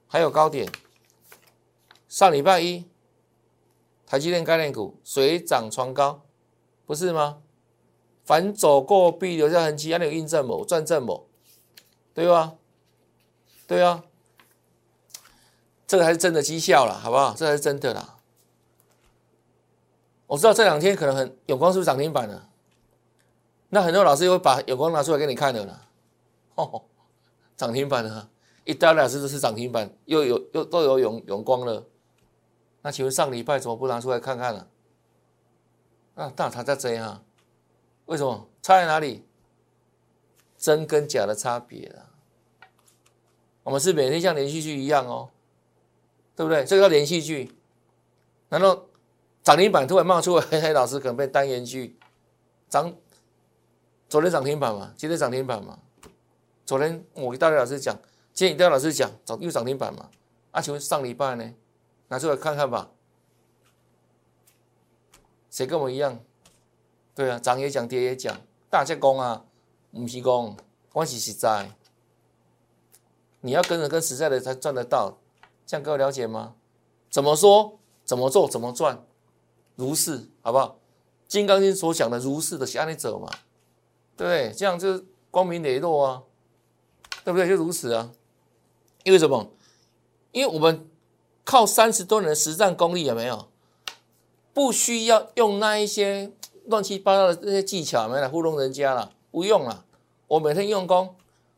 [0.08, 0.68] 还有高点，
[2.08, 2.84] 上礼拜一
[4.08, 6.26] 台积电概念股水涨船高，
[6.88, 7.44] 不是吗？
[8.26, 11.28] 凡走过必留下痕迹，要有印证某转正某，
[12.16, 12.56] 对吧？
[13.68, 14.04] 对啊，
[15.86, 17.36] 这个还是真的绩效了，好不好？
[17.36, 18.19] 这才是真的啦。
[20.30, 22.48] 我知道这两天可能很永光是不是涨停板了？
[23.70, 25.88] 那很多老师又会把永光拿出来给你看的了。
[26.54, 26.84] 哦，
[27.58, 28.30] 涨停板了，
[28.64, 31.84] 一大老师都是涨停板，又有又都有永永光了。
[32.84, 34.68] 那请问上礼拜怎么不拿出来看看呢？
[36.14, 37.26] 啊，大他在这样，
[38.06, 39.26] 为什么差在哪里？
[40.60, 42.06] 真跟假的差别啊。
[43.64, 45.32] 我们是每天像连续剧一样哦，
[46.36, 46.64] 对不对？
[46.66, 47.52] 这个叫连续剧，
[48.50, 48.86] 难道？
[49.50, 51.98] 涨停板突然冒出来，黑黑老师可能被单元剧
[52.70, 52.94] 涨，
[54.08, 55.80] 昨天涨停板嘛，今天涨停板嘛，
[56.68, 57.98] 昨天我跟大家老师讲，
[58.32, 60.12] 今天大老师讲，涨又涨停板嘛，
[60.52, 61.52] 啊，请问上礼拜呢，
[62.10, 62.92] 拿出来看看吧，
[65.50, 66.20] 谁跟我一样？
[67.16, 69.46] 对啊，涨也讲，跌也讲，大家讲啊，
[69.92, 70.58] 不是讲，
[70.94, 71.72] 我是实在，
[73.42, 75.18] 你要跟着跟实在的才赚得到，
[75.66, 76.54] 这样各位了解吗？
[77.10, 77.80] 怎么说？
[78.06, 78.48] 怎么做？
[78.48, 79.04] 怎么赚？
[79.80, 80.78] 如是，好不好？
[81.26, 83.30] 金刚经所讲的如是的，向你走嘛，
[84.18, 84.54] 对不对？
[84.54, 86.24] 这样就光明磊落啊，
[87.24, 87.48] 对不对？
[87.48, 88.12] 就如此啊。
[89.06, 89.50] 因为什么？
[90.34, 90.90] 因为我们
[91.46, 93.48] 靠三十多年的实战功力，有没有？
[94.54, 96.34] 不需要用那一些
[96.68, 99.86] 乱七八糟的这些技巧，没来糊弄人家了，不用了。
[100.28, 101.16] 我每天用功，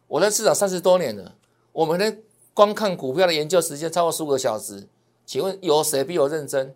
[0.08, 1.36] 我在市场三十多年了，
[1.72, 2.22] 我每天
[2.54, 4.88] 光看股票的研究时间超过十五个小时。
[5.26, 6.76] 请问有谁比我认真？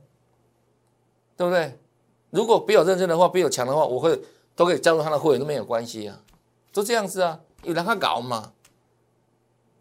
[1.38, 1.78] 对不对？
[2.32, 4.22] 如果比我认真的话，比我强的话，我会
[4.56, 6.22] 都可以加入他的会员都没有关系啊，
[6.74, 8.54] 都这样子啊，有让他搞嘛。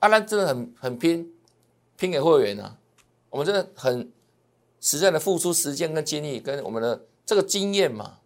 [0.00, 1.32] 阿兰真的很很拼，
[1.96, 2.76] 拼给会员啊。
[3.30, 4.12] 我们真的很
[4.80, 8.18] 实在的付出时间跟精力，跟我们的这个经验嘛，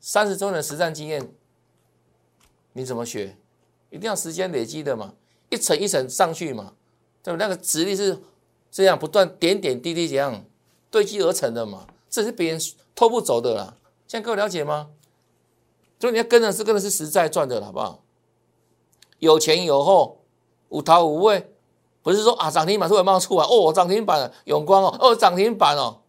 [0.00, 1.32] 三十周年的实战经验，
[2.74, 3.36] 你怎么学？
[3.88, 5.14] 一定要时间累积的嘛，
[5.48, 6.74] 一层一层上去嘛，
[7.22, 7.38] 对不？
[7.38, 8.18] 那个实力是
[8.70, 10.44] 这样不断点点滴滴这样
[10.90, 11.86] 堆积而成的嘛。
[12.10, 12.60] 这是别人
[12.94, 13.74] 偷不走的啦，
[14.06, 14.88] 现在各位了解吗？
[16.00, 18.02] 所以你要跟的是跟的是实在赚的，好不好？
[19.18, 20.24] 有前有后，
[20.68, 21.52] 五头五位，
[22.02, 26.02] 不是说啊涨停板突然冒出来哦，涨停板永光哦，哦涨停板哦，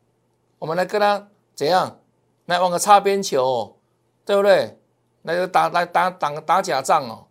[0.60, 2.00] 我们来跟他怎样
[2.46, 3.78] 来玩个擦边球，
[4.26, 4.80] 对不对？
[5.24, 7.28] 来个打来打打打假仗哦，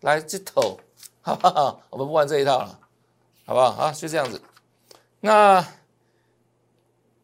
[0.00, 0.78] 来这头，
[1.22, 2.78] 哈哈，我们不玩这一套了，
[3.46, 3.68] 好不好？
[3.68, 4.42] 啊，就这样子，
[5.20, 5.64] 那。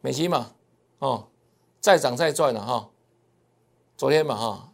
[0.01, 0.53] 美期嘛，
[0.99, 1.27] 哦，
[1.79, 2.89] 再涨再赚了哈。
[3.97, 4.73] 昨天嘛哈，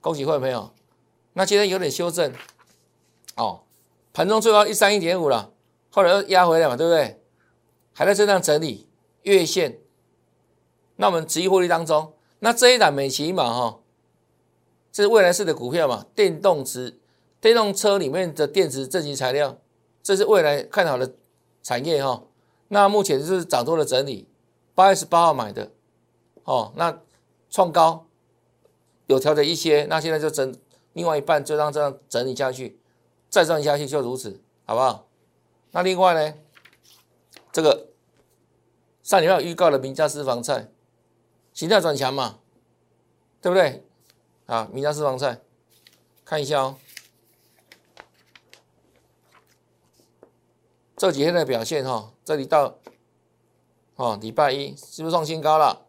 [0.00, 0.72] 恭喜各位朋友。
[1.34, 2.32] 那今天有点修正，
[3.36, 3.62] 哦，
[4.12, 5.52] 盘中最高一三一点五了，
[5.90, 7.22] 后来又压回来嘛，对不对？
[7.94, 8.88] 还在震荡整理
[9.22, 9.80] 月线，
[10.96, 13.80] 那我们持续获利当中，那这一档美骑嘛哈，
[14.90, 16.92] 这是未来式的股票嘛，电动车
[17.40, 19.58] 电动车里面的电池正极材料，
[20.02, 21.14] 这是未来看好的
[21.62, 22.24] 产业哈。
[22.68, 24.27] 那目前就是涨多的整理，
[24.78, 25.72] 八月十八号买的，
[26.44, 27.00] 哦，那
[27.50, 28.06] 创高
[29.08, 30.56] 有调整一些，那现在就整
[30.92, 32.78] 另外一半就让这样整理下去，
[33.28, 35.08] 再涨下去就如此，好不好？
[35.72, 36.38] 那另外呢，
[37.50, 37.88] 这个
[39.02, 40.68] 上礼拜预告的名家私房菜，
[41.52, 42.38] 形态转强嘛，
[43.42, 43.84] 对不对？
[44.46, 45.40] 啊，名家私房菜，
[46.24, 46.76] 看一下哦，
[50.96, 52.12] 这几天的表现哈。
[52.24, 52.78] 这里到
[53.98, 55.84] 哦，礼拜一是不是创新高了？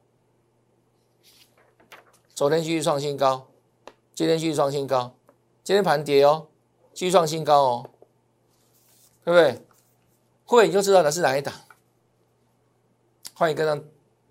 [2.34, 3.45] 昨天继续创新高，
[4.16, 5.16] 今天继续创新高，
[5.64, 6.47] 今天盘跌哦，
[6.91, 7.89] 继续创新高哦，
[9.24, 9.64] 对不对？
[10.43, 11.53] 会你就知道的是哪一档，
[13.36, 13.80] 欢迎跟上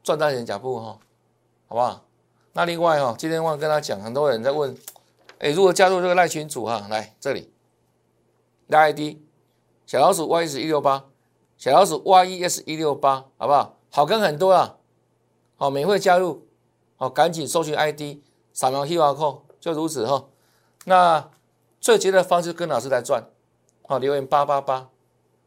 [0.03, 0.99] 赚大钱脚步哈，
[1.68, 2.05] 好不好？
[2.55, 4.76] 那另外哈，今天忘跟他讲，很多人在问，
[5.39, 6.89] 哎，如果加入这个赖群组哈？
[6.91, 7.53] 来这里，
[8.66, 9.18] 赖 ID
[9.87, 11.05] 小老鼠 Y S 一六八。
[11.59, 13.77] 小老鼠 Y E S 一六八，好不好？
[13.91, 14.77] 好跟很多啊，
[15.57, 16.47] 好，每会加入，
[16.95, 18.19] 好，赶紧搜寻 ID，
[18.53, 20.29] 扫描 QR code，就如此哈。
[20.85, 21.29] 那
[21.81, 23.29] 最捷的方式跟老师来赚，
[23.89, 24.89] 好，留言八八八，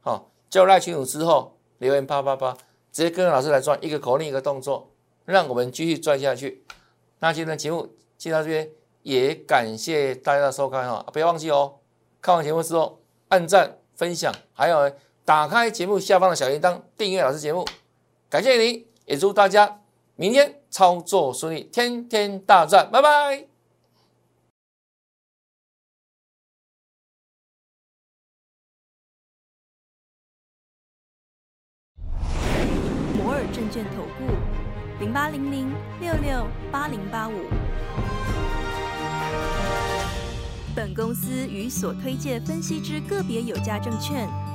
[0.01, 2.57] 好，加入赖群组之后留言八八八，
[2.91, 4.91] 直接跟着老师来赚，一个口令一个动作，
[5.23, 6.65] 让我们继续赚下去。
[7.19, 7.87] 那今天的节目
[8.17, 8.69] 就到这边，
[9.03, 11.75] 也感谢大家的收看哈，不要忘记哦，
[12.19, 12.99] 看完节目之后
[13.29, 14.91] 按赞、分享，还有。
[15.23, 17.65] 打开节目下方的小铃铛，订阅老师节目，
[18.29, 19.79] 感谢你，也祝大家
[20.15, 23.47] 明天操作顺利，天天大赚，拜拜。
[33.15, 34.33] 摩尔证券投顾
[34.99, 37.33] 零八零零六六八零八五。
[40.75, 44.27] 本公司与所推介分析之个别有价证券。